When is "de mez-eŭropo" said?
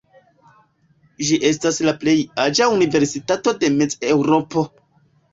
3.65-4.65